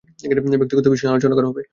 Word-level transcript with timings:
ব্যক্তিগত 0.53 0.85
বিষয়ে 0.87 1.11
আলোচনা 1.13 1.35
করবো। 1.37 1.61